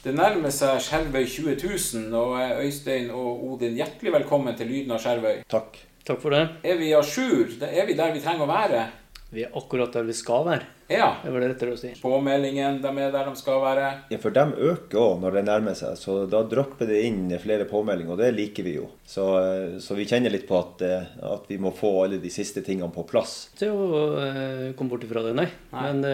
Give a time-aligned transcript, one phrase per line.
[0.00, 5.02] Det nærmer seg Skjervøy 20 000, og Øystein og Odin, hjertelig velkommen til Lyden av
[5.02, 5.42] Skjervøy.
[5.52, 5.76] Takk.
[6.08, 6.40] Takk for det.
[6.64, 7.50] Er vi a jour?
[7.68, 8.86] Er vi der vi trenger å være?
[9.28, 10.64] Vi er akkurat der vi skal være.
[10.90, 11.16] Ja.
[11.22, 11.92] Det var det rettere å si.
[12.02, 13.86] Påmeldingen, de er der de skal være.
[14.10, 17.68] Ja, For de øker òg når det nærmer seg, så da dropper det inn flere
[17.70, 18.88] påmeldinger, og det liker vi jo.
[19.06, 22.30] Så, eh, så vi kjenner litt på at, eh, at vi må få alle de
[22.30, 23.50] siste tingene på plass.
[23.58, 25.48] Til å eh, komme bort ifra det, nei.
[25.70, 25.86] Nei.
[25.86, 26.04] Men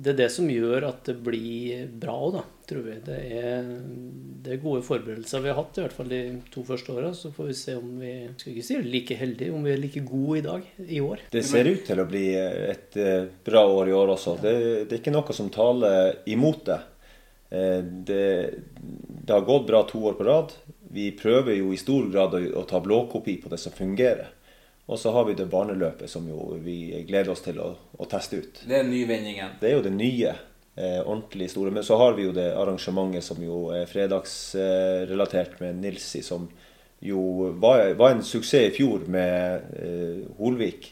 [0.00, 2.44] det er det som gjør at det blir bra òg, da.
[2.64, 2.94] Tror vi.
[3.04, 3.66] Det er,
[4.40, 7.10] det er gode forberedelser vi har hatt, i hvert fall de to første åra.
[7.12, 10.00] Så får vi se om vi skal ikke si like heldige, om vi er like
[10.08, 11.26] gode i dag, i år.
[11.34, 12.96] Det ser ut til å bli et
[13.44, 14.36] bra år i år også.
[14.42, 14.54] Det,
[14.88, 16.80] det er ikke noe som taler imot det.
[17.50, 18.54] Eh, Det,
[19.24, 20.54] det har gått bra to år på rad.
[20.94, 24.32] Vi prøver jo i stor grad å, å ta blåkopi på det som fungerer.
[24.86, 28.36] Og så har vi det barneløpet som jo vi gleder oss til å, å teste
[28.42, 28.58] ut.
[28.68, 29.56] Det er nyvinningen.
[29.60, 30.34] Det er jo det nye.
[30.76, 31.70] Eh, ordentlig store.
[31.70, 36.48] Men så har vi jo det arrangementet som jo er fredagsrelatert med Nilsi, som
[37.04, 40.90] jo var, var en suksess i fjor med eh, Holvik.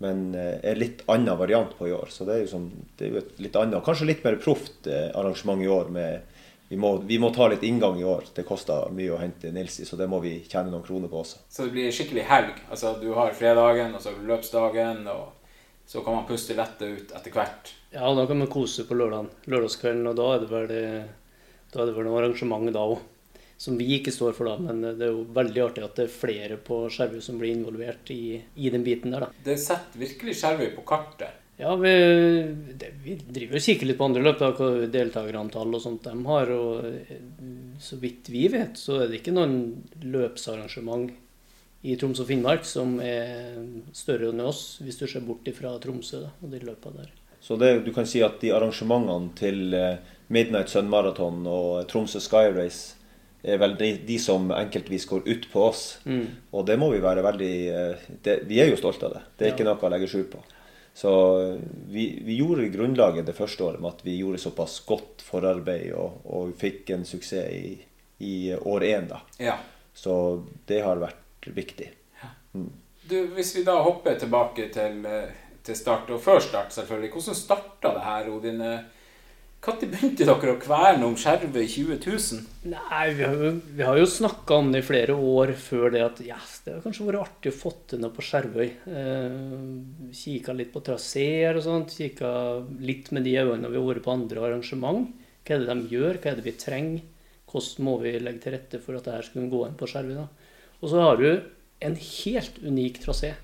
[0.00, 2.08] Men eh, er litt annen variant på i år.
[2.12, 4.88] Så det er jo, sånn, det er jo et litt annet, kanskje litt mer proft
[4.88, 5.90] eh, arrangement i år.
[5.92, 6.38] med
[6.70, 8.28] vi må, vi må ta litt inngang i år.
[8.34, 11.40] Det koster mye å hente Nilsi, så det må vi tjene noen kroner på også.
[11.50, 12.60] Så det blir skikkelig helg.
[12.70, 15.32] Altså, du har fredagen, og så løpsdagen, og
[15.90, 17.72] så kan man puste lettet ut etter hvert.
[17.90, 20.70] Ja, da kan man kose på lørdagen, lørdagskvelden, og da er det vel,
[21.74, 23.02] da er det vel noe arrangement da òg.
[23.60, 26.14] Som vi ikke står for, da, men det er jo veldig artig at det er
[26.14, 29.44] flere på Skjervøy som blir involvert i, i den biten der, da.
[29.44, 31.36] Det setter virkelig Skjervøy på kartet.
[31.60, 31.90] Ja, vi,
[32.80, 36.14] det, vi driver og kikker litt på andre løp, da, hva deltakerantall og sånt de
[36.24, 36.52] har.
[36.56, 39.58] Og så vidt vi vet, så er det ikke noen
[40.08, 41.10] løpsarrangement
[41.84, 43.58] i Troms og Finnmark som er
[43.96, 47.12] større enn oss, hvis du ser bort fra Tromsø da, og de løpa der.
[47.40, 52.20] Så det, du kan si at de arrangementene til eh, Midnight Sun Marathon og Tromsø
[52.20, 52.99] Sky Race
[53.42, 55.98] er vel de, de som enkeltvis går ut på oss.
[56.04, 56.26] Mm.
[56.52, 59.22] Og det må vi være veldig eh, det, Vi er jo stolte av det.
[59.38, 59.54] Det er Ja.
[59.56, 60.42] ikke noe å legge skjul på.
[60.94, 61.54] Så eh,
[61.88, 66.20] vi, vi gjorde grunnlaget det første året med at vi gjorde såpass godt forarbeid og,
[66.26, 67.78] og fikk en suksess i,
[68.20, 69.08] i år én.
[69.08, 69.22] da.
[69.40, 69.56] Ja.
[69.94, 70.12] Så
[70.68, 71.88] det har vært viktig.
[73.10, 75.30] Du, hvis vi da hopper tilbake til, eh,
[75.66, 77.10] til start, og før start selvfølgelig.
[77.16, 78.60] Hvordan starta det her, Odin?
[79.60, 82.44] Når begynte dere å kverne om skjervet 20 000?
[82.72, 86.20] Nei, vi har jo, vi jo snakka om det i flere år før det at
[86.24, 88.70] ja, det har kanskje vært artig å få til noe på Skjervøy.
[88.88, 89.34] Eh,
[90.16, 91.92] kikka litt på traseer og sånt.
[91.92, 92.30] Kikka
[92.80, 95.10] litt med de øynene vi har vært på andre arrangement.
[95.44, 96.20] Hva er det de gjør?
[96.22, 97.04] Hva er det vi trenger?
[97.50, 99.90] Hvordan må vi legge til rette for at det her skal kunne gå inn på
[99.92, 100.22] Skjervøy?
[100.80, 101.28] Og så har du
[101.84, 103.34] en helt unik trasé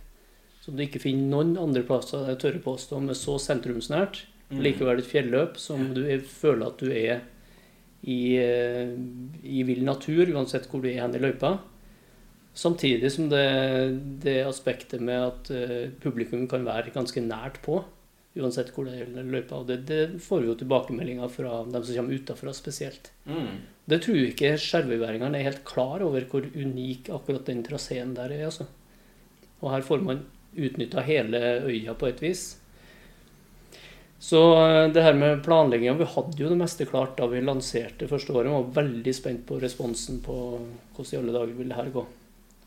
[0.64, 4.24] som du ikke finner noen andre plasser, jeg tør påstå, med så sentrumsnært.
[4.54, 7.24] Likevel et fjelløp som du er, føler at du er
[8.06, 8.92] i, eh,
[9.42, 11.56] i vill natur, uansett hvor du er hen i løypa.
[12.56, 13.42] Samtidig som det,
[14.22, 17.82] det aspektet med at uh, publikum kan være ganske nært på,
[18.36, 19.58] uansett hvor det i løypa.
[19.58, 23.10] Og det, det får vi jo tilbakemeldinger fra dem som kommer utafra spesielt.
[23.28, 23.58] Mm.
[23.84, 28.32] Det tror jeg ikke skjervøyværingene er helt klar over hvor unik akkurat den traseen der
[28.32, 28.46] er.
[28.48, 28.70] altså.
[29.60, 30.24] Og her får man
[30.56, 32.54] utnytta hele øya på et vis.
[34.26, 38.08] Så eh, det her med planlegginga Vi hadde jo det meste klart da vi lanserte
[38.10, 38.50] første året.
[38.50, 40.36] Vi var veldig spent på responsen på
[40.96, 42.02] hvordan i alle dager vil det her gå.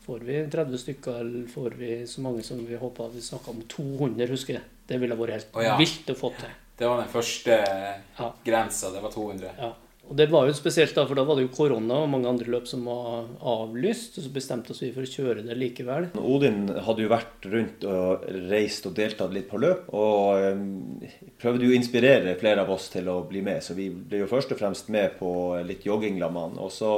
[0.06, 3.10] Får vi 30 stykker, eller får vi så mange som vi håpa?
[3.12, 4.64] Vi snakka om 200, husker jeg.
[4.88, 5.76] Det ville vært helt oh, ja.
[5.78, 6.56] vilt å få til.
[6.80, 8.30] Det var den første Ja.
[8.44, 8.90] grensa.
[8.94, 9.52] Det var 200.
[9.60, 9.70] Ja.
[10.10, 12.50] Og det var jo spesielt da, for da var det jo korona og mange andre
[12.50, 14.18] løp som var avlyst.
[14.18, 16.08] Og så bestemte oss vi for å kjøre det likevel.
[16.18, 19.86] Odin hadde jo vært rundt og reist og deltatt litt på løp.
[19.94, 23.62] Og eh, prøvde jo å inspirere flere av oss til å bli med.
[23.62, 25.30] Så vi ble jo først og fremst med på
[25.68, 26.58] litt jogging sammen.
[26.58, 26.96] Og så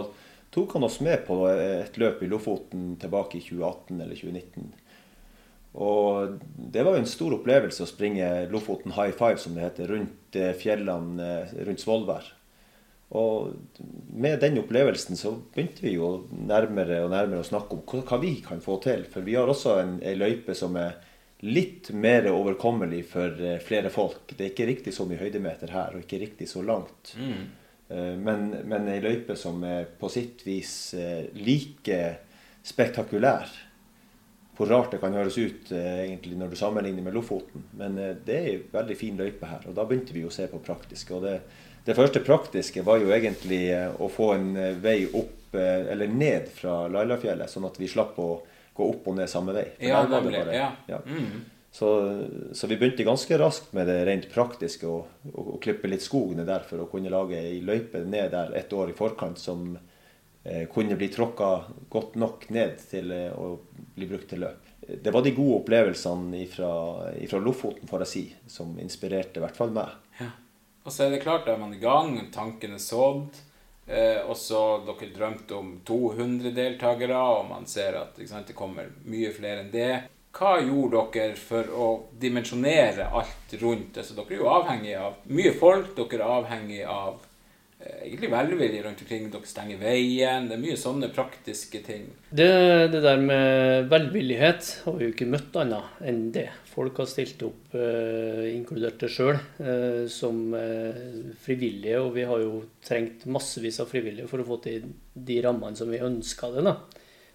[0.52, 4.72] tok han oss med på et løp i Lofoten tilbake i 2018 eller 2019.
[5.84, 9.92] Og det var jo en stor opplevelse å springe Lofoten high five, som det heter,
[9.92, 12.38] rundt eh, fjellene eh, rundt Svolvær.
[13.12, 13.52] Og
[14.16, 18.38] med den opplevelsen så begynte vi jo nærmere og nærmere å snakke om hva, vi
[18.44, 19.04] kan få til.
[19.04, 20.96] For vi har også en, en løype som er
[21.44, 24.30] litt mer overkommelig for eh, flere folk.
[24.32, 27.12] Det er ikke riktig så mye høydemeter her, og ikke riktig så langt.
[27.18, 27.42] Mm.
[27.90, 32.00] Eh, Men, men ei løype som er på sitt vis eh, like
[32.64, 33.50] spektakulær.
[34.56, 37.64] Hvor rart det kan høres ut eh, egentlig når du sammenligner med Lofoten.
[37.78, 40.46] Men eh, det er en veldig fin løype her, og da begynte vi å se
[40.50, 41.14] på praktiske.
[41.16, 41.38] Og det,
[41.86, 44.52] det første praktiske var jo egentlig eh, å få en
[44.84, 48.28] vei opp eller ned fra Lailafjellet, sånn at vi slapp å
[48.72, 49.66] gå opp og ned samme vei.
[49.84, 50.38] Ja, nemlig.
[50.38, 50.70] bare- Ja.
[50.88, 51.00] ja.
[51.04, 51.42] Mm.
[51.72, 51.88] Så,
[52.52, 56.64] så, vi begynte ganske raskt med det rent praktiske, å, klippe litt skog ned der
[56.68, 59.78] for å kunne lage ei løype ned der et år i forkant som
[60.74, 63.58] kunne bli tråkka godt nok ned til eh, å
[63.94, 64.70] bli brukt til løp.
[64.82, 69.70] Det var de gode opplevelsene fra Lofoten, får jeg si, som inspirerte i hvert fall
[69.74, 69.94] meg.
[70.18, 70.32] Ja.
[70.82, 73.38] Og så er det klart, da er man i gang, tankene sådd.
[73.86, 78.90] Eh, og så dere drømte om 200 deltakere, og man ser at sant, det kommer
[79.06, 79.92] mye flere enn det.
[80.34, 84.00] Hva gjorde dere for å dimensjonere alt rundt?
[84.00, 87.31] Altså, dere er jo avhengig av mye folk, dere er avhengig av Eh,
[88.02, 89.28] egentlig velvillig rundt omkring.
[89.32, 90.48] Dere stenger veien.
[90.48, 92.08] Det er mye sånne praktiske ting.
[92.30, 92.48] Det,
[92.92, 96.48] det der med velvillighet har vi jo ikke møtt annet enn det.
[96.72, 101.02] Folk har stilt opp, eh, inkludert det sjøl, eh, som eh,
[101.44, 102.00] frivillige.
[102.00, 105.92] Og vi har jo trengt massevis av frivillige for å få til de rammene som
[105.92, 106.66] vi ønska det.
[106.70, 106.78] da.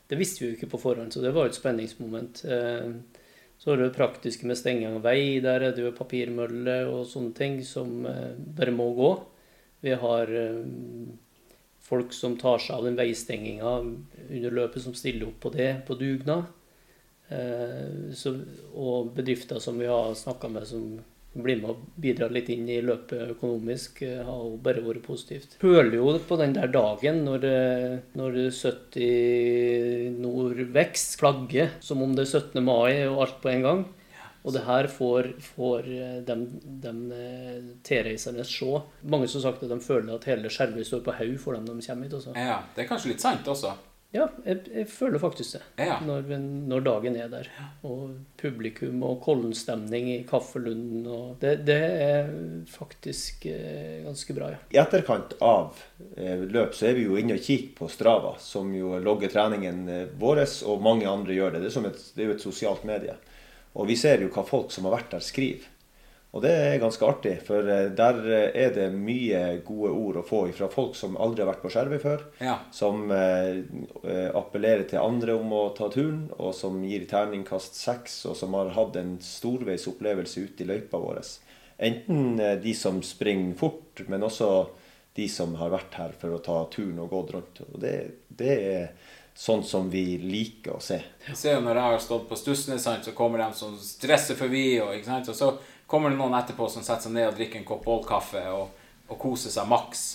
[0.08, 2.46] Det visste vi jo ikke på forhånd, så det var et spenningsmoment.
[2.48, 2.92] Eh,
[3.58, 5.40] så har du det praktiske med stenging av vei.
[5.44, 9.12] Der er det jo papirmølle og sånne ting som eh, bare må gå.
[9.80, 10.64] Vi har eh,
[11.80, 13.74] folk som tar seg av den veistenginga
[14.30, 16.50] under løpet, som stiller opp på det på dugnad.
[17.30, 18.26] Eh,
[18.74, 20.98] og bedrifter som vi har snakka med, som
[21.38, 25.60] blir med og bidrar litt inn i løpet økonomisk, eh, har jo bare vært positivt.
[25.62, 27.46] Føler jo på den der dagen når,
[28.18, 32.64] når 70 Nordvekst flagger som om det er 17.
[32.66, 33.86] mai og alt på en gang.
[34.48, 36.38] Og det her får, får eh, de,
[36.84, 38.80] de eh, tilreisende se.
[39.12, 41.82] Mange som sagt at de føler at hele Skjervøy står på haug for dem når
[41.82, 42.16] de kommer hit.
[42.22, 42.38] Også.
[42.40, 43.76] Ja, Det er kanskje litt sant også?
[44.16, 45.62] Ja, jeg, jeg føler faktisk det.
[45.84, 45.98] Ja.
[46.08, 47.50] Når, når, dagen er der.
[47.84, 51.04] Og publikum og Kollen-stemning i Kaffelunden.
[51.12, 51.78] Og det, det,
[52.08, 52.32] er
[52.72, 54.64] faktisk eh, ganske bra, ja.
[54.72, 55.76] I etterkant av
[56.16, 59.84] eh, løp så er vi jo inne og kikker på Strava, som jo logger treningen
[60.16, 61.68] vår, og mange andre gjør det.
[61.68, 63.20] Det er, et, det er jo et sosialt medie.
[63.75, 65.74] Og vi ser jo hva folk som har vært der, skriver.
[66.36, 70.25] Og det er ganske artig, for eh, der eh, er det mye gode ord å
[70.28, 72.25] få fra folk som aldri har vært på Skjervøy før.
[72.44, 72.58] Ja.
[72.75, 73.64] Som eh,
[74.04, 78.58] eh, appellerer til andre om å ta turen, og som gir terningkast seks, og som
[78.60, 81.24] har hatt en storveis opplevelse ute i løypa vår.
[81.88, 84.52] Enten de som springer fort, men også
[85.18, 87.62] de som har vært her for å ta turen og gått rundt.
[87.72, 87.96] Og det,
[88.30, 89.06] det er
[89.38, 90.98] sånn som vi liker å se.
[91.28, 94.80] Jeg ser jo Når jeg har stått på Stussene, så kommer de som stresser forbi.
[94.81, 95.51] Og, og, så
[95.86, 98.72] kommer det noen etterpå som setter seg ned og drikker en kopp Boll-kaffe og,
[99.07, 100.06] og koser seg maks.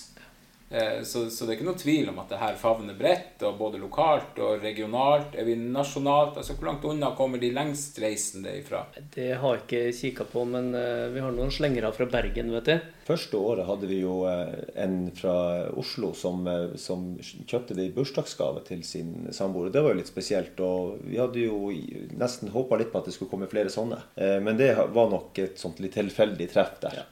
[0.73, 3.59] Eh, så, så, det er ikke noe tvil om at det her favner bredt, og
[3.59, 5.35] både lokalt og regionalt.
[5.37, 6.39] Er vi nasjonalt?
[6.41, 8.81] altså Hvor langt unna kommer de lengstreisende ifra?
[9.13, 12.71] Det har jeg ikke kikka på, men eh, vi har noen slengere fra Bergen, vet
[12.71, 12.89] du.
[13.05, 15.37] Første året hadde vi jo eh, en fra
[15.77, 16.41] Oslo som,
[16.79, 19.69] som kjøpte det i bursdagsgave til sin samboer.
[19.69, 20.57] Det var jo litt spesielt.
[20.63, 21.69] Og vi hadde jo
[22.17, 23.99] nesten håpa litt på at det skulle komme flere sånne.
[24.15, 27.03] Men det var nok et sånt litt tilfeldig treff der.
[27.03, 27.09] Ja.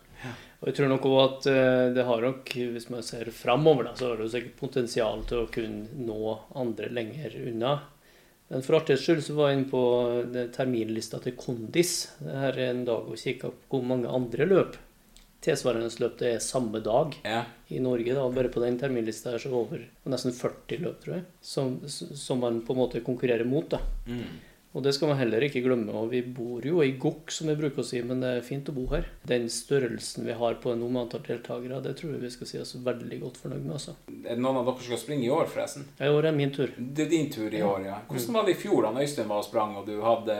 [0.61, 4.11] Og jeg tror nok også at eh, det har nok, hvis man ser framover, så
[4.11, 7.79] har det jo sikkert potensial til å kunne nå andre lenger unna.
[8.51, 9.83] Men for artighets skyld så var jeg inne på
[10.53, 11.95] terminlista til Kondis.
[12.19, 14.79] Det her er en dag og kikka på hvor mange andre løp
[15.41, 17.41] tilsvarende løp det er samme dag ja.
[17.73, 18.13] i Norge.
[18.13, 22.41] da, Bare på den terminlista er så over nesten 40 løp, tror jeg, som, som
[22.43, 23.69] man på en måte konkurrerer mot.
[23.71, 23.81] da.
[24.05, 24.39] Mm.
[24.71, 25.91] Og det skal man heller ikke glemme.
[25.91, 28.69] og Vi bor jo i Gokk, som vi bruker å si, men det er fint
[28.71, 29.09] å bo her.
[29.27, 32.77] Den størrelsen vi har på en antall deltakere, det tror jeg vi skal si oss
[32.79, 33.73] veldig godt fornøyd med.
[33.75, 33.97] Også.
[34.23, 35.89] Er det noen av dere som skal springe i år, forresten?
[35.99, 36.71] Ja, I år er min tur.
[36.77, 37.97] Det er din tur i år, ja.
[38.07, 40.37] Hvordan var det i fjor da Øystein var og sprang, og du hadde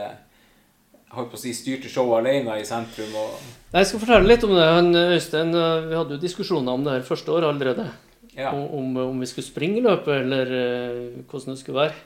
[1.12, 3.12] holdt på å si, styrte showet alene i sentrum?
[3.20, 3.50] Og...
[3.74, 4.70] Jeg skal fortelle litt om det.
[4.78, 7.90] Han, Øystein, Vi hadde jo diskusjoner om det her første år allerede.
[8.32, 8.54] Ja.
[8.56, 12.00] Om, om, vi skulle springe løpet, eller uh, hvordan det skulle være.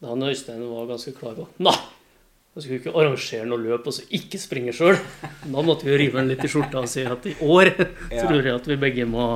[0.00, 1.76] Da han Øystein var ganske klar på Nei!
[2.50, 4.96] Jeg skulle vi ikke arrangere noe løp og så ikke springe sjøl.
[5.46, 8.24] Da måtte vi rive den litt i skjorta og si at i år ja.
[8.24, 9.26] tror jeg at vi begge må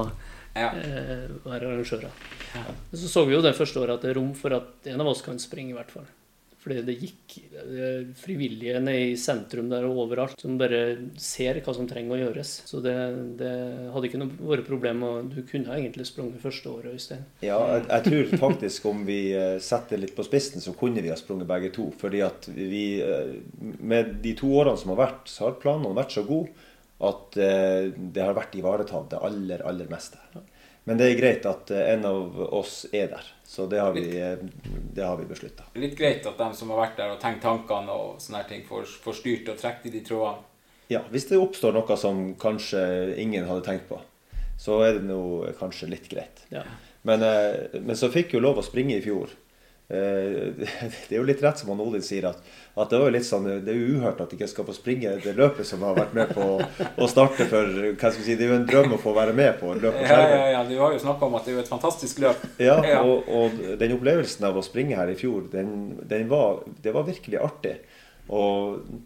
[0.57, 0.73] ja.
[0.73, 2.11] eh, være arrangører.
[2.57, 2.65] Ja.
[2.91, 5.13] Så så vi jo det første året at det er rom for at en av
[5.13, 6.09] oss kan springe, i hvert fall.
[6.65, 7.35] Fordi det gikk
[8.17, 10.81] frivillige ned i sentrum der og overalt som bare
[11.21, 12.53] ser hva som trenger å gjøres.
[12.65, 12.95] Så det,
[13.37, 13.53] det
[13.93, 15.05] hadde ikke noe vært problem.
[15.05, 17.27] Og du kunne egentlig sprunget første året, Øystein.
[17.45, 21.13] Ja, jeg, jeg, tror faktisk om vi eh, setter litt på spissen, så kunne vi
[21.13, 21.91] ha sprunget begge to.
[22.01, 23.37] Fordi at vi eh,
[23.85, 26.53] Med de to årene som har vært, så har planene vært så gode
[27.05, 30.21] at eh, det har vært ivaretatt det aller, aller meste.
[30.85, 33.29] Men det er greit at en av oss er der.
[33.45, 34.37] Så det har vi, eh,
[34.93, 35.65] det har vi beslutta.
[35.81, 38.89] Litt greit at de som har vært der og tenkt tankene og sånne ting, får,
[39.05, 40.51] får styrt og trukket i de trådene.
[40.93, 42.83] Ja, hvis det oppstår noe som kanskje
[43.21, 44.01] ingen hadde tenkt på,
[44.61, 45.21] så er det nå
[45.57, 46.45] kanskje litt greit.
[46.53, 46.67] Ja.
[47.09, 49.33] Men, eh, men, så fikk jo lov å springe i fjor.
[49.95, 50.69] Eh,
[51.09, 52.43] det er jo litt rett som han Odin sier, at,
[52.75, 55.35] at det, litt sånn, det er jo uhørt at de ikke skal få springe det
[55.39, 58.55] løpet som har vært med på å starte for hva skal vi si, Det er
[58.55, 59.75] jo en drøm å få være med på.
[59.79, 62.23] løp ja, ja, ja, Du har jo snakka om at det er jo et fantastisk
[62.25, 62.47] løp.
[62.65, 66.95] Ja, og, og, den opplevelsen av å springe her i fjor, den, den var, det
[66.95, 67.75] var virkelig artig.
[68.25, 68.45] Å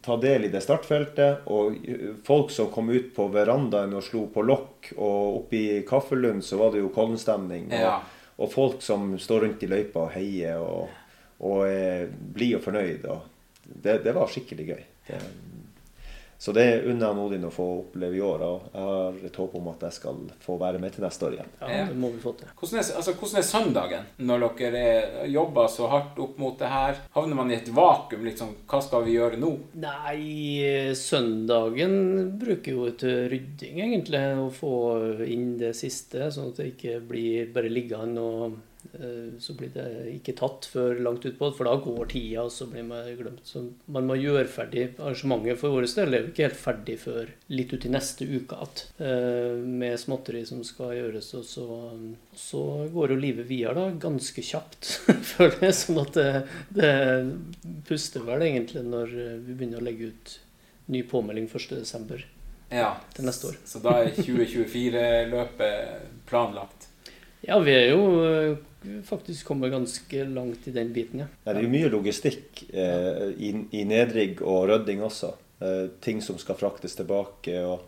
[0.05, 1.75] ta del i det startfeltet, og
[2.27, 6.61] folk som kom ut på verandaen og slo på lokk, og oppe i Kaffelund så
[6.61, 7.67] var det jo Kollen-stemning.
[7.75, 8.15] Ja og
[8.47, 10.93] folk som står rundt i løypa og heier og,
[11.43, 12.07] og er
[12.59, 13.09] og fornøyd.
[13.11, 13.25] Og
[13.67, 14.85] det, det, var skikkelig gøy.
[15.09, 15.19] Det,
[16.39, 18.43] så det unner jeg Odin å få oppleve i år.
[18.47, 21.35] Og jeg har et håp om at jeg skal få være med til neste år
[21.35, 21.51] igjen.
[21.59, 22.53] Ja, det må vi få til.
[22.61, 26.71] Hvordan er, altså, hvordan er søndagen når dere er, jobber så hardt opp mot det
[26.71, 27.03] her?
[27.17, 28.23] Havner man i et vakuum?
[28.29, 29.51] Liksom, hva skal vi gjøre nå?
[29.83, 31.99] Nei, søndagen
[32.39, 34.23] bruker jo til rydding, egentlig.
[34.39, 34.75] Å få
[35.27, 38.59] inn det siste, sånn at det ikke blir bare liggende og
[39.43, 42.87] så blir det ikke tatt før langt utpå, for da går tida, og så blir
[42.87, 43.43] man glemt.
[43.47, 46.15] Så man må gjøre ferdig arrangementet for vår del.
[46.15, 48.85] er jo ikke helt ferdig før litt ut i neste uke igjen.
[49.09, 51.31] Eh, med småtteri som skal gjøres.
[51.39, 51.69] Og så,
[52.39, 54.93] så går jo livet videre da, ganske kjapt,
[55.35, 55.79] føler jeg.
[55.83, 56.29] Sånn at det,
[56.79, 56.93] det
[57.89, 60.37] puster vel egentlig når vi begynner å legge ut
[60.89, 62.23] ny påmelding 1.12.
[62.71, 63.57] Ja, til neste år.
[63.65, 66.88] Så da er 2024-løpet planlagt?
[67.47, 68.57] Ja, vi er jo
[69.07, 71.29] faktisk kommet ganske langt i den biten, ja.
[71.45, 75.33] ja det er jo mye logistikk eh, i, i, nedrigg og rydding også.
[75.61, 77.59] Eh, ting som skal fraktes tilbake.
[77.63, 77.87] og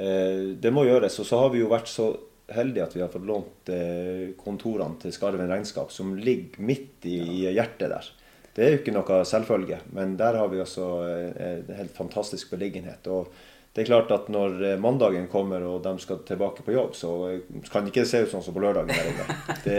[0.00, 1.18] eh, Det må gjøres.
[1.20, 2.10] Og så har vi jo vært så
[2.52, 7.20] heldige at vi har fått lånt eh, kontorene til Skarven regnskap, som ligger midt i,
[7.20, 8.10] i hjertet der.
[8.52, 12.52] Det er jo ikke noe selvfølge, men der har vi også eh, en helt fantastisk
[12.52, 13.08] beliggenhet.
[13.08, 13.32] og
[13.72, 17.12] det er klart at når eh, mandagen kommer og de skal tilbake på jobb, så
[17.30, 19.36] eh, kan det ikke se ut sånn som på lørdagen der inne.
[19.64, 19.78] Det,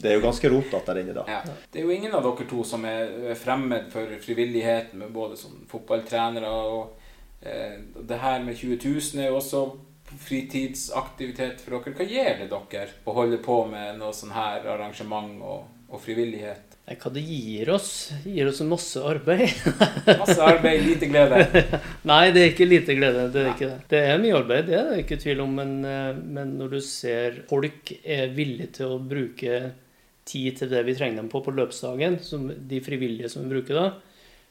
[0.00, 1.26] det er jo ganske rotete der inne da.
[1.28, 1.40] Ja.
[1.44, 5.58] Det er jo ingen av dere to som er fremmed for frivillighet, med både som
[5.68, 6.96] fotballtrenere og
[7.44, 7.76] eh,
[8.08, 9.64] Det her med 20 000 er jo også
[10.10, 11.96] fritidsaktivitet for dere.
[12.00, 16.69] Hva gjør det dere å holde på med noe sånn her arrangement og, og frivillighet?
[16.90, 17.90] Hva det gir oss?
[18.24, 19.52] Det gir oss masse arbeid.
[20.22, 21.44] masse arbeid, lite glede?
[22.10, 23.28] Nei, det er ikke lite glede.
[23.30, 23.78] Det er, ikke det.
[23.92, 25.54] det er mye arbeid, det er det ikke tvil om.
[25.60, 29.60] Men, eh, men, når du ser folk er villige til å bruke
[30.30, 33.78] tid til det vi trenger dem på på løpsdagen, som de frivillige som vi bruker
[33.78, 33.86] da,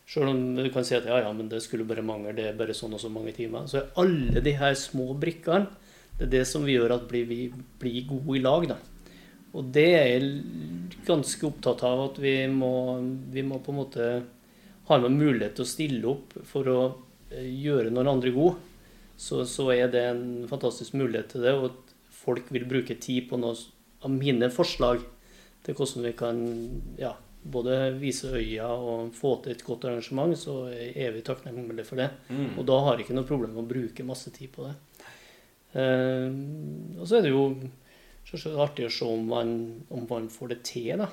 [0.10, 2.58] selv om du kan si at ja, ja, men det skulle bare mangle, det er
[2.58, 5.68] bare sånn og så mange timer, så er alle de her små brikkene
[6.20, 7.46] det er det som vi gjør at vi
[7.80, 8.66] blir gode i lag.
[8.68, 8.76] da.
[9.58, 12.74] Og det er jeg ganske opptatt av at vi må,
[13.34, 14.10] vi må på en måte
[14.90, 16.80] ha noen mulighet til å stille opp for å
[17.32, 18.58] eh, gjøre noen andre gode.
[19.20, 21.56] Så, så, er det en fantastisk mulighet til det.
[21.58, 23.58] Og at folk vil bruke tid på noen
[24.06, 25.02] av mine forslag
[25.66, 26.38] til hvordan vi kan
[27.02, 27.12] ja,
[27.44, 32.10] både vise øya og få til et godt arrangement, så er vi takknemlige for det.
[32.30, 32.54] Mm.
[32.58, 34.76] Og da har jeg ikke noe problem med å bruke masse tid på det.
[35.70, 36.34] Uh,
[36.98, 37.44] og så er det jo
[38.38, 39.52] så er det artig å se om man,
[39.90, 41.02] om man får det til.
[41.02, 41.10] da.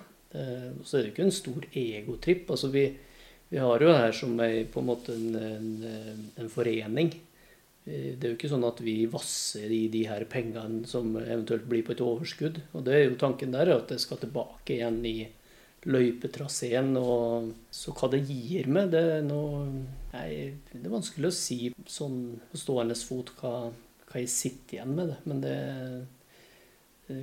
[0.84, 2.50] så er det ikke en stor egotripp.
[2.50, 2.90] altså vi,
[3.48, 7.14] vi har jo det her som ei, på en måte en, en, en, forening.
[7.86, 11.86] Det er jo ikke sånn at vi vasser i de her pengene som eventuelt blir
[11.86, 12.60] på et overskudd.
[12.74, 15.20] Og det er jo tanken der at det skal tilbake igjen i
[15.86, 16.90] løypetraseen.
[16.98, 19.62] Og så hva det gir meg, det er noe
[20.16, 21.56] Nei, det er vanskelig å si
[21.92, 23.66] sånn på stående fot hva,
[24.08, 25.16] hva jeg sitter igjen med det.
[25.28, 26.15] Men det Eh,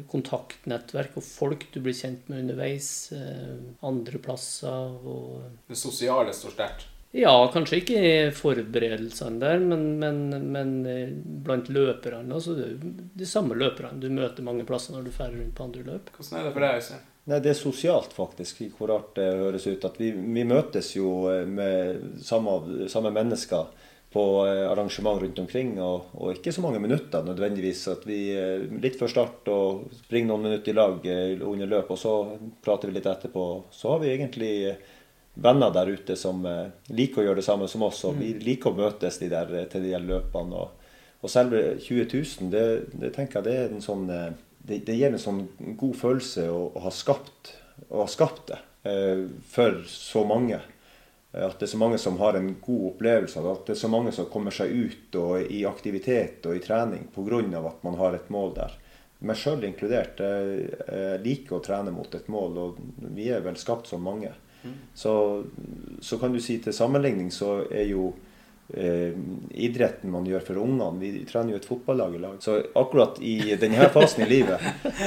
[0.09, 3.11] kontaktnettverk og folk du blir kjent med underveis.
[3.15, 6.89] Eh, andre plasser og Det sosiale står sterkt?
[7.13, 10.23] Ja, kanskje ikke i forberedelsene der, men, men,
[10.55, 11.11] men eh,
[11.45, 12.25] blant løperne.
[12.33, 15.67] Altså det er de samme løperne du møter mange plasser når du drar rundt på
[15.67, 16.13] andre løp.
[16.15, 17.09] Hvordan er det for deg, Øystein?
[17.23, 19.85] Nei, Det er sosialt, faktisk, hvor rart det høres ut.
[19.87, 21.13] At vi, vi møtes jo
[21.47, 23.69] med samme, samme mennesker
[24.13, 27.87] på eh, arrangement rundt omkring, og, og, ikke så mange minutter nødvendigvis.
[27.89, 31.89] At vi eh, litt før start og springer noen minutter i lag eh, under løp,
[31.95, 32.13] og så
[32.63, 33.45] prater vi litt etterpå.
[33.73, 34.53] Så har vi egentlig
[35.33, 36.43] venner der ute som
[36.93, 38.43] liker å gjøre det samme som oss, og vi mm.
[38.45, 40.61] liker å møtes de der, til de der løpene.
[40.61, 40.91] Og,
[41.23, 45.09] og selve 20 000, det, det, tenker jeg det er en sånn det, det gir
[45.09, 45.47] en sånn
[45.79, 47.55] god følelse å, å ha skapt,
[47.89, 48.61] å ha skapt det
[49.49, 50.59] for så mange.
[51.33, 53.89] At det er så mange som har en god opplevelse av At det er så
[53.89, 57.41] mange som kommer seg ut og i aktivitet og i trening pga.
[57.67, 58.75] at man har et mål der.
[59.23, 60.19] Meg sjøl inkludert.
[60.19, 62.77] Jeg liker å trene mot et mål, og
[63.15, 64.33] vi er vel skapt som mange.
[64.63, 64.75] Mm.
[64.93, 65.43] Så,
[66.01, 68.09] så kan du si til sammenligning så er jo
[68.75, 69.15] eh,
[69.55, 70.99] idretten man gjør for ungene.
[70.99, 72.35] Vi trener jo et fotballag i lag.
[72.43, 74.61] Så akkurat i denne fasen i livet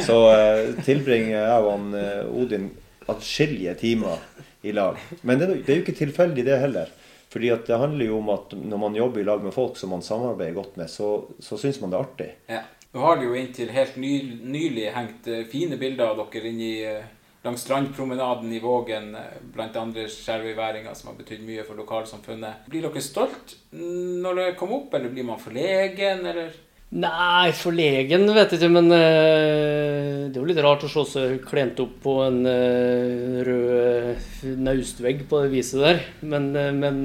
[0.08, 2.70] så eh, tilbringer jeg og han, eh, Odin
[3.06, 4.18] atskillige timer
[4.66, 5.00] i lag.
[5.22, 6.92] Men det, det er jo ikke tilfeldig, det heller.
[7.32, 9.92] Fordi at det handler jo om at når man jobber i lag med folk som
[9.94, 11.10] man samarbeider godt med, så,
[11.42, 12.30] så syns man det er artig.
[12.50, 12.62] Ja.
[12.96, 16.70] Nå har det jo inntil helt ny, nylig hengt eh, fine bilder av dere inni
[16.86, 17.08] eh,
[17.44, 22.64] langs strandpromenaden i Vågen, eh, blant andre skjervøyværinger som har betydd mye for lokalsamfunnet.
[22.70, 26.56] Blir dere stolt når det kommer opp, eller blir man forlegen, eller?
[26.94, 31.40] Nei, forlegen vet jeg ikke, men uh, det er jo litt rart å se seg
[31.42, 35.98] klent opp på en uh, rød naustvegg på det viset der.
[36.22, 37.02] Men, uh, men,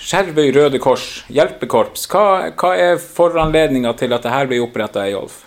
[0.00, 5.44] Skjervøy Røde Kors hjelpekorps, hva, hva er foranledninga til at dette blir oppretta, Eyolf?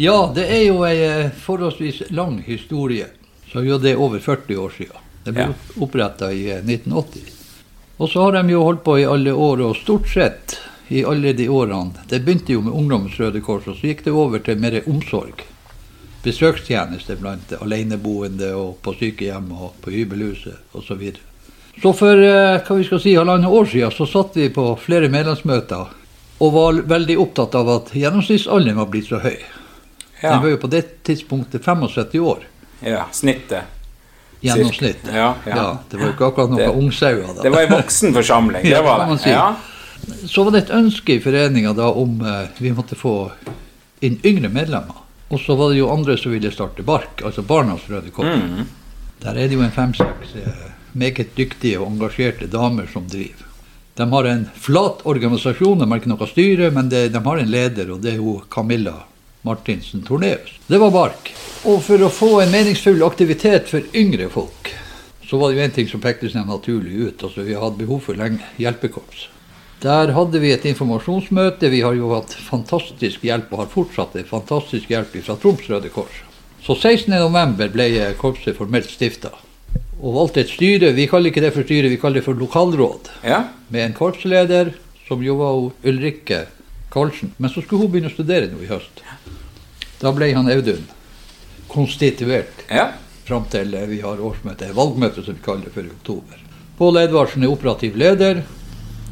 [0.00, 3.08] Ja, det er jo ei eh, forholdsvis lang historie.
[3.50, 5.08] Så jo, det er over 40 år siden.
[5.24, 5.56] Det ble ja.
[5.82, 7.24] oppretta i 1980.
[7.26, 7.32] Eh,
[7.98, 10.54] og så har de jo holdt på i alle år, og stort sett
[10.94, 14.14] i alle de årene Det begynte jo med Ungdommens Røde Kors, og så gikk det
[14.14, 15.42] over til mer omsorg.
[16.22, 20.86] Besøkstjeneste blant aleneboende og på sykehjem og på hybelhuset osv.
[20.86, 21.26] Så, videre.
[21.82, 25.10] så for eh, hva vi skal si, halvannet år siden så satt vi på flere
[25.10, 25.94] medlemsmøter
[26.38, 29.40] og var veldig opptatt av at gjennomsnittsalderen var blitt så høy.
[30.20, 30.32] Ja.
[30.32, 32.46] Den var jo på det tidspunktet 75 år.
[32.80, 33.74] Ja, snittet.
[34.40, 34.98] Gjennomsnitt.
[35.06, 35.56] Ja, ja.
[35.56, 37.34] ja, Det var jo ikke akkurat noen ungsauer.
[37.42, 39.18] Det var en voksen forsamling, det var det.
[39.22, 39.32] Si.
[39.32, 39.54] Ja.
[40.30, 43.32] Så var det et ønske i foreninga da om eh, vi måtte få
[44.06, 45.02] inn yngre medlemmer.
[45.28, 48.38] Og så var det jo andre som ville starte BARK, altså Barnas Røde Kors.
[48.38, 48.62] Mm.
[49.24, 53.44] Der er det jo en fem-seks uh, meget dyktige og engasjerte damer som driver.
[53.98, 57.50] De har en flat organisasjon, de har ikke noe styre, men det, de har en
[57.50, 58.94] leder, og det er jo Camilla
[59.46, 60.58] Martinsen Torneus.
[60.66, 61.32] Det var bark.
[61.68, 64.72] Og for å få en meningsfull aktivitet for yngre folk,
[65.28, 67.24] så var det jo en ting som pekte seg naturlig ut.
[67.24, 69.28] altså Vi hadde behov for lenge hjelpekorps.
[69.82, 71.70] Der hadde vi et informasjonsmøte.
[71.70, 75.92] Vi har jo hatt fantastisk hjelp, og har fortsatt en fantastisk hjelp fra Troms Røde
[75.94, 76.24] Kors.
[76.64, 77.86] Så 16.11 ble
[78.18, 79.30] korpset formelt stifta.
[79.98, 80.90] Og valgte et styre.
[80.96, 83.12] Vi kaller ikke det for styre, vi kaller det for lokalråd.
[83.22, 83.44] Ja.
[83.70, 84.72] Med en korpsleder,
[85.06, 86.46] som jo var Ulrikke
[86.90, 87.32] Karlsen.
[87.36, 89.02] Men så skulle hun begynne å studere nå i høst.
[89.98, 90.84] Da ble han Audun
[91.68, 92.88] konstituert ja.
[93.24, 96.44] fram til vi har årsmøte, valgmøte som vi kaller det, for oktober.
[96.78, 98.44] Pål Edvardsen er operativ leder,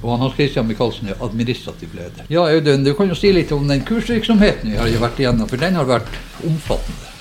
[0.03, 2.25] og han Hans Christian Michaelsen er administrativ leder.
[2.33, 5.61] Ja, Audun, du kan jo si litt om den kursvirksomheten vi har vært igjennom, for
[5.61, 7.13] den har vært omfattende.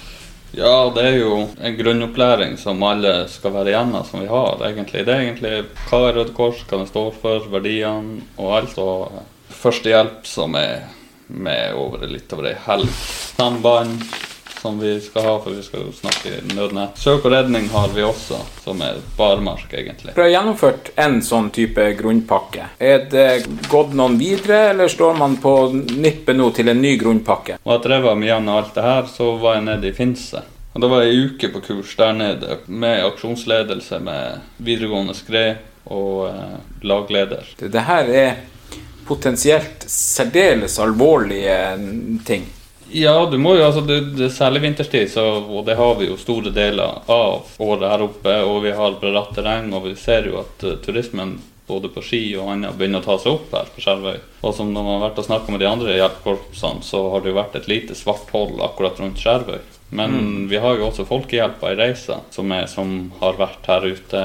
[0.56, 4.62] Ja, det er jo en grunnopplæring som alle skal være igjennom, som vi har.
[4.64, 5.04] egentlig.
[5.04, 5.56] Det er egentlig
[5.90, 8.78] hva er Røde Kors, hva det står for, verdiene og alt.
[8.80, 9.18] Og
[9.52, 10.86] førstehjelp som er
[11.28, 14.04] med over litt over det helgsamband
[14.66, 16.98] som vi skal ha, for vi skal jo snakke nødnett.
[16.98, 20.16] Søk og redning har vi også, som er barmark, egentlig.
[20.16, 22.72] Dere har gjennomført en sånn type grunnpakke.
[22.82, 23.28] Er det
[23.70, 25.54] gått noen videre, eller står man på
[25.92, 27.60] nippet nå til en ny grunnpakke?
[27.62, 30.42] Og etter jeg var med gjennom alt det her, så var jeg nede i Finse.
[30.74, 35.62] Og Da var jeg ei uke på kurs der nede med aksjonsledelse med videregående skred
[35.94, 37.54] og eh, lagleder.
[37.62, 38.36] Det her er
[39.08, 41.58] potensielt særdeles alvorlige
[42.26, 42.46] ting.
[42.96, 46.18] Ja, du må jo, altså det, det særlig vinterstid, så, og det har vi jo
[46.22, 48.36] store deler av året her oppe.
[48.46, 52.22] Og vi har bratt terreng, og vi ser jo at uh, turismen både på ski
[52.38, 54.20] og annet begynner å ta seg opp her på Skjervøy.
[54.46, 57.32] Og som når man har vært og snakka med de andre hjelpekorpsene, så har det
[57.32, 59.64] jo vært et lite svart hold akkurat rundt Skjervøy.
[59.90, 60.48] Men Mm.
[60.50, 64.24] vi har jo også Folkehjelpa i reisa, som, er, som har vært her ute.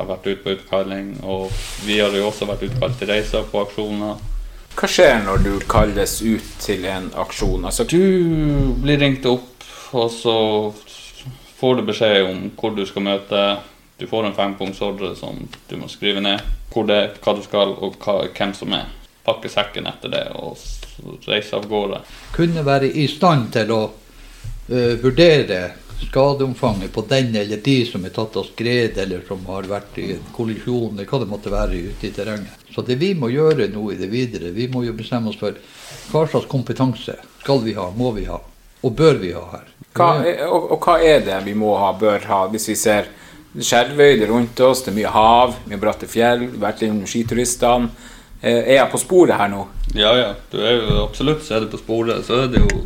[0.00, 1.08] Har vært ute på utkalling.
[1.28, 1.50] Og
[1.84, 4.22] vi har jo også vært utkalt til reiser på aksjoner.
[4.78, 7.66] Hva skjer når du kalles ut til en aksjon?
[7.68, 10.36] Altså, Du blir ringt opp, og så
[11.60, 13.42] får du beskjed om hvor du skal møte.
[14.00, 15.36] Du får en fempunktsordre som
[15.68, 16.40] du må skrive ned.
[16.72, 18.88] Hvor det er, hva du skal, og hva, hvem som er.
[19.26, 20.56] Pakke sekken etter det og
[21.28, 22.00] reise av gårde.
[22.32, 25.60] Kunne være i stand til å uh, vurdere
[26.08, 30.06] skadeomfanget på den eller de som er tatt av skred, eller som har vært i
[30.16, 32.64] en kollisjon, eller hva det måtte være ute i terrenget.
[32.74, 35.56] Så det vi må gjøre nå i det videre, vi må jo bestemme oss for
[36.10, 38.40] hva slags kompetanse skal vi ha, må vi ha,
[38.82, 39.66] og bør vi ha her.
[39.96, 40.10] hva,
[40.48, 43.10] og, og hva er det vi må ha, bør ha, hvis vi ser
[43.58, 47.90] skjærvøyder er rundt oss, det er mye hav, mye bratte fjell, vært innom skituristene.
[48.40, 49.64] Eh, Er jeg på sporet her nå?
[49.94, 50.28] Ja, ja.
[50.52, 52.22] Du er jo absolutt så er du på sporet.
[52.24, 52.84] Så er det jo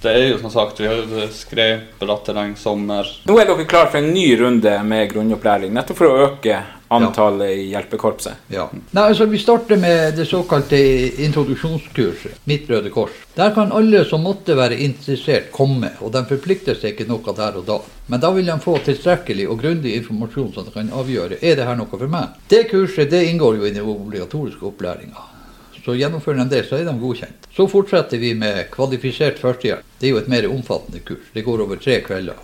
[0.00, 3.08] Det er jo som sagt, vi har jo skred, bratt terreng, sommer.
[3.28, 7.50] Nå er dere klare for en ny runde med grunnopplæring, nettopp for å øke antallet
[7.52, 8.46] i hjelpekorpset.
[8.48, 8.64] Ja.
[8.72, 10.78] Nei, altså Vi starter med det såkalte
[11.24, 13.12] introduksjonskurset, Mitt Røde Kors.
[13.36, 17.58] Der kan alle som måtte være interessert, komme, og de forplikter seg ikke noe der
[17.60, 17.76] og da.
[18.08, 21.68] Men da vil de få tilstrekkelig og grundig informasjon, så de kan avgjøre er det
[21.68, 22.40] her noe for meg.
[22.48, 25.28] Det kurset det inngår jo i den obligatoriske opplæringa.
[25.84, 27.46] Så gjennomfører de det, så er de godkjent.
[27.56, 29.86] Så fortsetter vi med kvalifisert førstehjelp.
[30.00, 31.30] Det er jo et mer omfattende kurs.
[31.32, 32.36] Det går over tre kvelder.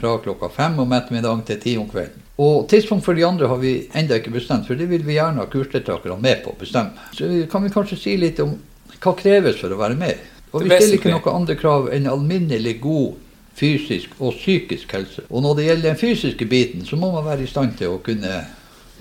[0.00, 2.20] Fra klokka fem om ettermiddagen til ti om kvelden.
[2.42, 5.44] Og tidspunkt for de andre har vi ennå ikke bestemt, for det vil vi gjerne
[5.44, 7.10] ha kursdeltakerne med på å bestemme.
[7.16, 8.56] Så kan vi kanskje si litt om
[9.02, 10.30] hva kreves for å være med.
[10.52, 13.20] Og vi stiller ikke noen noe andre krav enn alminnelig god
[13.56, 15.24] fysisk og psykisk helse.
[15.28, 18.00] Og når det gjelder den fysiske biten, så må man være i stand til å
[18.04, 18.42] kunne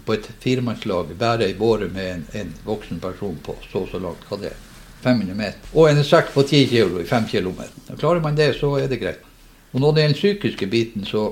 [0.05, 4.01] på et firemannslag bære ei båre med en, en voksen person på så og så
[4.01, 4.59] langt, hva det er.
[5.01, 5.69] 500 meter.
[5.73, 7.63] Og en sekk på 10 kilo i 5 km.
[7.97, 9.23] Klarer man det, så er det greit.
[9.71, 11.31] Og når det gjelder den psykiske biten, så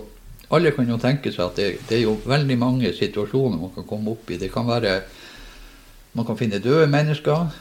[0.50, 3.86] alle kan jo tenke seg at det, det er jo veldig mange situasjoner man kan
[3.90, 4.40] komme opp i.
[4.42, 5.02] Det kan være
[6.14, 7.52] Man kan finne døde mennesker.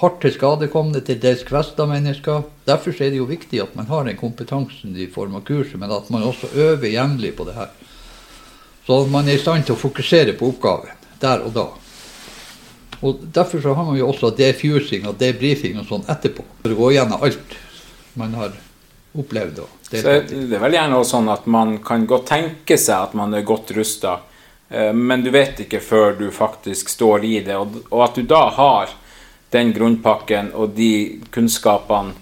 [0.00, 2.42] Hardt til skadekomne, til dels kvesta mennesker.
[2.66, 5.90] Derfor er det jo viktig at man har den kompetansen i form av kurset, men
[5.90, 7.72] at man også øver jevnlig på det her.
[8.90, 11.62] Så man er i stand til å fokusere på oppgaven der og da.
[13.06, 16.42] Og Derfor så har man jo også defusing og debrifing og sånn etterpå.
[16.64, 17.54] For å gå gjennom alt
[18.18, 18.56] man har
[19.14, 19.60] opplevd.
[19.92, 23.46] det er vel gjerne også sånn at man kan godt tenke seg at man er
[23.46, 24.16] godt rusta,
[24.94, 27.62] men du vet ikke før du faktisk står i det.
[27.62, 28.90] Og at du da har
[29.54, 32.18] den grunnpakken og de kunnskapene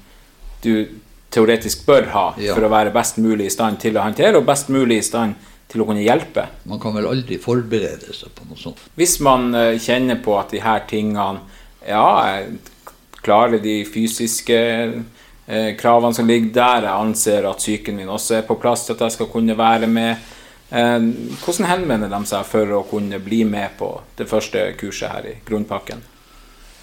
[0.60, 0.84] du
[1.32, 2.52] teoretisk bør ha Ja.
[2.54, 5.34] for å være best mulig i stand til å håndtere, og best mulig i stand
[5.68, 6.46] til å kunne hjelpe.
[6.68, 8.80] Man kan vel aldri forberede seg på noe sånt.
[8.98, 11.44] Hvis man eh, kjenner på at de her tingene
[11.88, 12.58] Ja, jeg
[13.24, 18.48] klarer de fysiske eh, kravene som ligger der, jeg anser at psyken min også er
[18.48, 20.28] på plass til at jeg skal kunne være med.
[20.70, 21.08] Eh,
[21.44, 25.36] hvordan henvender de seg for å kunne bli med på det første kurset her i
[25.48, 26.04] grunnpakken?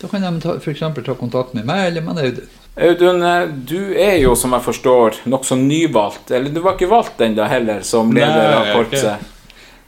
[0.01, 0.83] Da kan de f.eks.
[1.05, 2.49] ta kontakt med meg eller man Audun.
[2.75, 6.31] Audun, eh, du er jo, som jeg forstår, nokså nyvalgt.
[6.31, 9.31] Eller du var ikke valgt ennå heller, som leder Nei, av korpset.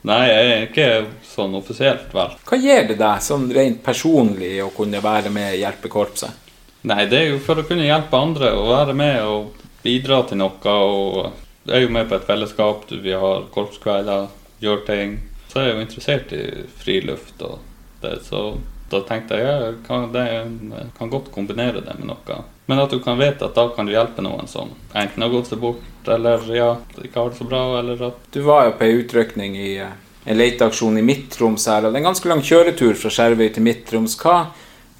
[0.08, 0.89] Nei, jeg er ikke
[1.28, 2.39] sånn offisielt valgt.
[2.47, 6.45] Hva gir det deg, sånn rent personlig, å kunne være med og hjelpe korpset?
[6.88, 10.39] Nei, det er jo for å kunne hjelpe andre og være med og bidra til
[10.39, 10.56] noe.
[10.71, 11.34] og
[11.67, 12.88] Jeg er jo med på et fellesskap.
[13.04, 14.30] Vi har korpskvelder,
[14.63, 15.19] gjør ting.
[15.52, 16.45] Så er jeg jo interessert i
[16.80, 17.60] friluft og
[18.00, 18.54] det, så
[18.91, 22.43] da tenkte jeg ja, jeg kan, det, jeg kan godt kombinere det med noe.
[22.67, 25.52] Men at du kan vite at da kan du hjelpe noen som enten har gått
[25.52, 26.69] seg bort, eller ja,
[27.04, 29.95] ikke har det så bra, eller at Du var jo på ei utrykning i eh,
[30.28, 33.63] en leteaksjon i Midt-Troms her, og det er en ganske lang kjøretur fra Skjervøy til
[33.67, 34.17] Midt-Troms.
[34.19, 34.38] Hva,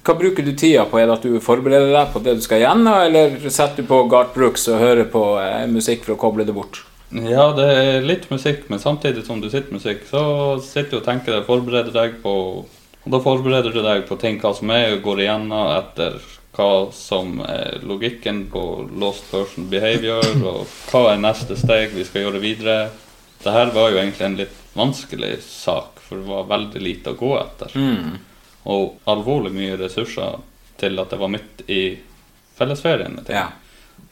[0.04, 1.00] hva bruker du tida på?
[1.00, 4.04] Er det at du forbereder deg på det du skal gjennom, eller setter du på
[4.12, 6.84] Gart Brooks og hører på eh, musikk for å koble det bort?
[7.08, 10.22] Ja, det er litt musikk, men samtidig som du sitter musikk, så
[10.60, 12.34] sitter du og tenker deg, forbereder deg på
[13.08, 16.18] Og da forbereder du deg på ting hva som er, og går igjennom etter
[16.52, 18.64] hva som er logikken på
[19.00, 22.74] lost person behavior, og hva er neste steg vi skal gjøre videre.
[23.40, 27.16] Det her var jo egentlig en litt vanskelig sak, for det var veldig lite å
[27.22, 27.78] gå etter.
[27.80, 28.18] Mm.
[28.76, 30.44] Og alvorlig mye ressurser
[30.76, 31.80] til at det var midt i
[32.60, 33.16] fellesferien.
[33.16, 33.32] med.
[33.32, 33.46] Ja.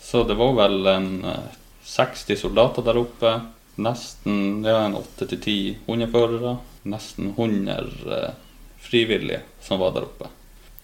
[0.00, 1.52] Så det var vel en eh,
[1.84, 3.36] 60 soldater der oppe.
[3.76, 6.56] Nesten ja, en 8-10 hundeførere.
[6.88, 8.42] Nesten 100 eh,
[8.80, 10.28] frivillige som var der oppe.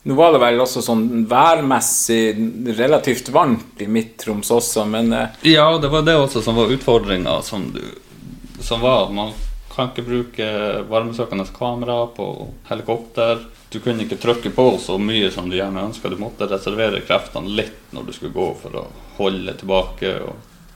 [0.04, 2.34] Nå var det vel også sånn værmessig
[2.76, 7.36] relativt varmt i Midt-Troms også, men eh, Ja, det var det også som var utfordringa
[7.46, 9.10] som, du- som var.
[9.14, 9.30] Man
[9.74, 10.48] kan ikke bruke
[10.90, 12.26] varmesøkende kamera på
[12.68, 13.44] helikopter.
[13.72, 16.10] Du kunne ikke trykke på så mye som du gjerne ønska.
[16.12, 18.86] Du måtte reservere kreftene litt når du skulle gå for å
[19.22, 20.34] holde tilbake og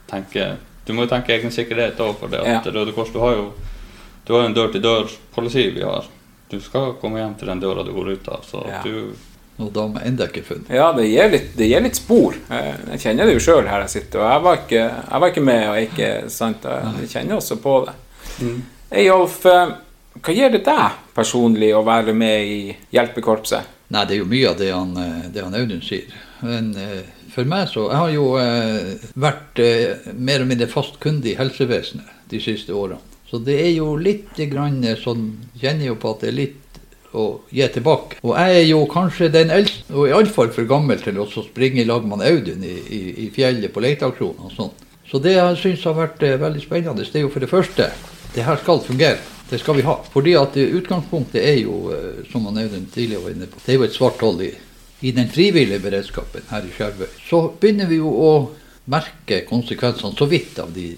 [0.09, 0.53] tenke
[0.87, 2.71] Du må jo tenke egen sikkerhet òg, for det at Ja.
[2.71, 3.49] Røde Kors du har jo
[4.25, 6.05] du har en dør-til-dør-politi vi har.
[6.49, 8.43] Du skal komme hjem til den døra du går ut av.
[8.47, 8.81] Så Ja.
[8.83, 9.13] du
[9.59, 10.69] Og dame enda ikke funnet.
[10.69, 12.35] ja, det gir litt, det gir litt spor.
[12.51, 15.27] Eh, Jeg kjenner det jo sjøl her jeg sitter, og jeg var ikke, jeg var
[15.31, 16.63] ikke med, og ikke sant.
[16.63, 17.95] Jeg kjenner også på det.
[18.91, 19.71] Eyolf, eh,
[20.21, 23.63] hva gir det deg personlig å være med i hjelpekorpset?
[23.89, 26.05] Nei, det er jo mye av det han, eh, det han Audun sier.
[26.43, 26.75] Men
[27.33, 28.31] for meg så Jeg har jo
[29.17, 29.57] vært
[30.13, 32.99] mer eller mindre fast kunde i helsevesenet de siste årene.
[33.27, 35.25] Så det er jo litt grann sånn
[35.59, 36.63] Kjenner jo på at det er litt
[37.17, 38.19] å gi tilbake.
[38.23, 41.87] Og jeg er jo kanskje den eldste, og iallfall for gammel til å springe i
[41.87, 44.75] lag med Audun i, i, i fjellet på leteaksjoner og sånn.
[45.07, 47.89] Så det jeg syns har vært eh, veldig spennende, det er jo for det første
[48.35, 49.21] det her skal fungere.
[49.47, 49.95] Det skal vi ha.
[50.11, 53.79] Fordi at eh, utgangspunktet er jo, eh, som Audun tidligere var inne på, det er
[53.79, 54.51] jo et svart hold i,
[55.07, 57.07] i den frivillige beredskapen her i Skjervøy.
[57.29, 58.31] Så begynner vi jo å
[58.91, 60.91] merke konsekvensene så vidt av de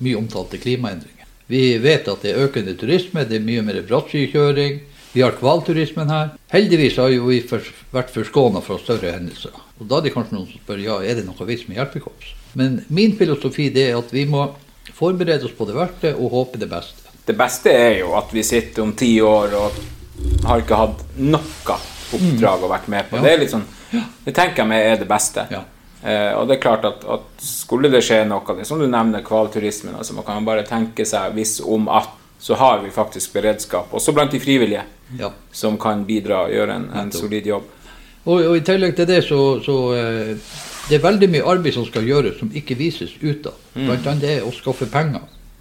[0.00, 1.19] mye omtalte klimaendringene.
[1.50, 4.80] Vi vet at det er økende turisme, det er mye mer brattskikjøring.
[5.10, 6.28] Vi har hvalturismen her.
[6.52, 9.56] Heldigvis har jo vi for, vært forskåna fra større hendelser.
[9.80, 12.34] Og Da er det kanskje noen som spør ja, er det noe vits med hjelpekorps.
[12.54, 14.44] Men min filosofi det er at vi må
[14.94, 17.10] forberede oss på det verste og håpe det beste.
[17.26, 19.82] Det beste er jo at vi sitter om ti år og
[20.46, 21.76] har ikke hatt noe
[22.14, 23.18] oppdrag å vært med på.
[23.18, 23.26] Ja.
[23.26, 23.66] Det er litt sånn,
[24.24, 25.46] det tenker jeg meg er det beste.
[25.50, 25.64] Ja.
[26.04, 29.20] Eh, og det er klart at, at skulle det skje noe, det som du nevner
[29.26, 32.08] hvalturismen, altså man kan bare tenke seg hvis om at,
[32.40, 34.86] så har vi faktisk beredskap, også blant de frivillige,
[35.18, 35.28] Ja.
[35.52, 37.64] som kan bidra og gjøre en, en solid jobb.
[38.24, 40.36] Og, og i tillegg til det så, så eh,
[40.88, 43.52] det er veldig mye arbeid som skal gjøres som ikke vises utad.
[43.74, 45.20] Blant annet det å skaffe penger.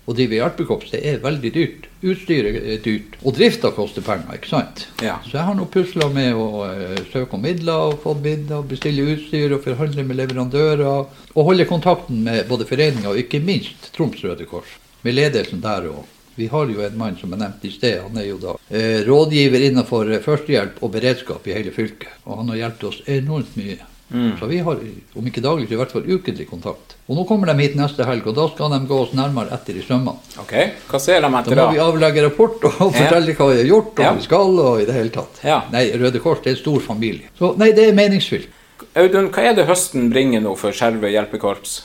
[0.09, 1.83] Å drive hjelpekorps det er veldig dyrt.
[2.01, 3.17] Utstyret er dyrt.
[3.21, 4.87] Og drifta koster penger, ikke sant?
[5.05, 5.19] Ja.
[5.27, 9.05] Så jeg har nå pusla med å eh, søke om midler, og fått midler, bestille
[9.13, 11.03] utstyr og forhandle med leverandører.
[11.35, 14.79] Og holde kontakten med både foreninga og ikke minst Troms Røde Kors.
[15.05, 16.07] Med ledelsen der òg.
[16.39, 18.01] Vi har jo en mann som jeg nevnte i sted.
[18.01, 22.17] Han er jo da eh, rådgiver innenfor eh, førstehjelp og beredskap i hele fylket.
[22.25, 23.88] Og han har hjulpet oss enormt mye.
[24.09, 24.79] Så vi har,
[25.15, 26.95] om ikke daglig, så i hvert fall ukentlig kontakt.
[27.05, 29.77] Og nå kommer de hit neste helg, og da skal de gå oss nærmere etter
[29.77, 30.17] i sømmene.
[30.41, 30.53] Ok,
[30.89, 33.69] hva ser de etter Da Da må vi avlegge rapport og fortelle hva vi har
[33.69, 34.13] gjort, og Ja.
[34.17, 35.43] vi skal, og i det hele tatt.
[35.45, 35.59] Ja.
[35.71, 37.29] Nei, Røde Kors det er en stor familie.
[37.37, 38.49] Så nei, det er meningsfylt.
[38.97, 41.77] Audun, hva er det høsten bringer nå for Skjervøy hjelpekorps?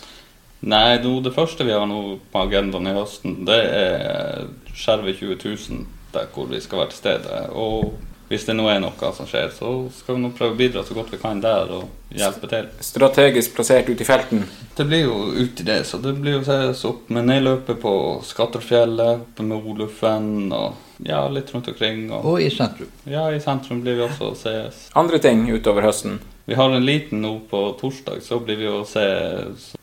[0.65, 2.01] Nei, no, det første vi har nå
[2.33, 5.85] på agendaen i høsten, det er Skjervøy 20 000,
[6.15, 7.43] der hvor vi skal være til stede.
[7.53, 7.93] Og
[8.29, 10.95] hvis det nå er noe som skjer, så skal vi nå prøve å bidra så
[10.97, 12.69] godt vi kan der og hjelpe til.
[12.85, 14.45] Strategisk plassert ute i felten?
[14.77, 17.95] Det blir jo ut i det, så det blir jo ses opp med nedløpet på
[18.25, 22.07] Skatterfjellet, oppe med Olufen og ja, litt rundt omkring.
[22.13, 22.89] Og Og i sentrum.
[23.11, 24.87] ja, i sentrum blir vi også å ses.
[24.95, 26.21] Andre ting utover høsten?
[26.47, 29.05] Vi har en liten nå på torsdag, så blir vi å se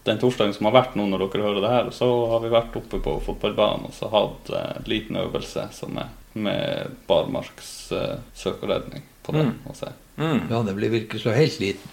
[0.05, 1.89] den torsdagen som har vært nå når dere hører det her.
[1.95, 5.97] Så har vi vært oppe på fotballbanen og så hatt eh, en liten øvelse som
[5.97, 9.01] er med barmarks eh, søk på den.
[9.31, 9.51] Mm.
[9.77, 9.91] se.
[10.17, 10.39] Mm.
[10.49, 11.89] Ja, det blir virkelig så helt liten.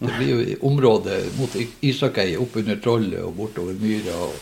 [0.00, 4.32] Det blir jo området mot Isakei opp under Trollet og bortover Myra og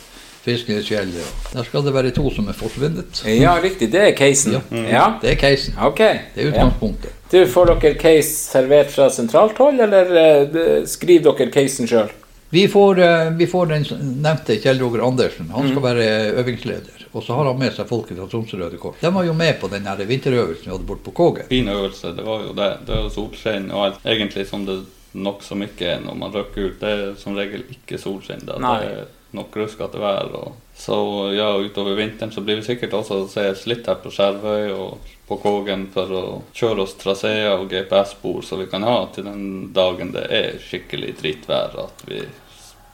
[0.44, 1.32] Fiskenesfjellet.
[1.52, 3.22] Der skal det være to som er forsvunnet.
[3.26, 3.90] Ja, riktig.
[3.92, 4.54] Det er casen.
[4.54, 4.84] Ja.
[4.88, 5.06] Ja.
[5.22, 5.74] Det er casen.
[5.82, 5.98] Ok.
[5.98, 6.50] Det er Ja.
[6.52, 7.10] utgangspunktet.
[7.32, 12.08] Du, Får dere case servert fra sentralt hold, eller eh, skriver dere casen sjøl?
[12.50, 13.84] Vi får, eh, vi får den
[14.22, 15.50] nevnte Kjell Roger Andersen.
[15.52, 16.06] Han skal være
[16.40, 16.97] øvingsleder.
[17.12, 19.00] Og så har han med seg folket fra Tromsø Røde Kors.
[19.00, 21.48] De var jo med på den vinterøvelsen vi hadde borte på Kågen.
[21.50, 22.70] Fin øvelse, det var jo det.
[22.86, 24.00] Det er jo solskinn og alt.
[24.04, 24.80] Egentlig som det
[25.18, 26.80] nokså mye er når man røkker ut.
[26.80, 28.44] Det er som regel ikke solskinn.
[28.46, 28.58] da.
[28.62, 28.80] Nei.
[28.84, 30.32] Det er nok ruskete vær.
[30.34, 30.98] Og så
[31.36, 35.36] ja, utover vinteren så blir vi sikkert også ses litt her på Skjervøy og på
[35.42, 36.24] Kågen for å
[36.56, 41.18] kjøre oss traseer og GPS-spor så vi kan ha til den dagen det er skikkelig
[41.20, 41.76] drittvær.
[41.84, 42.22] At vi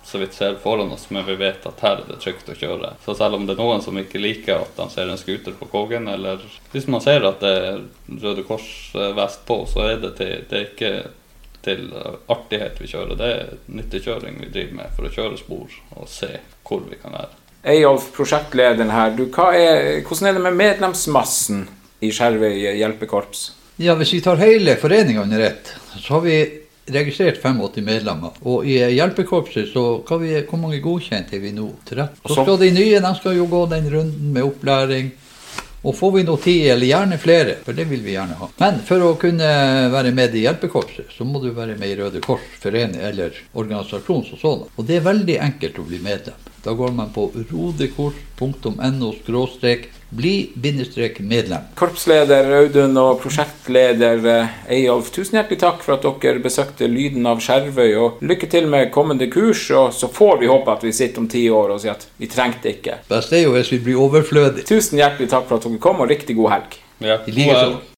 [0.05, 2.93] så vidt ser foran oss, men vi vet at her er det trygt å kjøre.
[3.05, 5.69] Så selv om det er noen som ikke liker at de ser en scooter på
[5.73, 6.43] Kågen, eller
[6.75, 7.85] hvis man ser at det er
[8.23, 10.93] Røde Kors-vest på, så er det, til, det er ikke
[11.65, 11.87] til
[12.29, 13.17] artighet vi kjører.
[13.17, 16.31] Det er nyttekjøring vi driver med for å kjøre spor og se
[16.65, 17.41] hvor vi kan være.
[17.75, 19.15] Eyolf, prosjektlederen her.
[19.17, 21.65] Du, hva er, hvordan er det med medlemsmassen
[22.05, 23.47] i Skjervøy hjelpekorps?
[23.81, 26.37] Ja, Hvis vi tar hele foreninga under ett, så har vi
[26.87, 28.31] registrert 85 medlemmer.
[28.43, 31.71] Og i hjelpekorpset så kan vi, hvor mange godkjente er vi nå?
[31.89, 32.23] 13.
[32.23, 35.13] Og Så skal de nye de skal jo gå den runden med opplæring.
[35.85, 38.47] Og får vi nå ti, eller gjerne flere, for det vil vi gjerne ha.
[38.57, 39.49] Men for å kunne
[39.93, 44.25] være med i hjelpekorpset, så må du være med i Røde Kors, forening eller organisasjon
[44.31, 44.71] som sådan.
[44.81, 46.41] Og det er veldig enkelt å bli medlem.
[46.65, 49.13] Da går man på rodekors.no
[50.17, 51.71] bli-medlem.
[51.79, 57.43] Korpsleder Audun og prosjektleder eh, Eyolf, tusen hjertelig takk for at dere besøkte Lyden av
[57.45, 57.95] Skjervøy.
[58.01, 61.31] Og lykke til med kommende kurs, og så får vi håpe at vi sitter om
[61.31, 63.01] ti år og sier at vi trengte ikke.
[63.11, 64.67] Best er jo hvis vi blir overflødige.
[64.69, 66.79] Tusen hjertelig takk for at dere kom, og riktig god helg.
[67.05, 67.91] Ja, I like god helg.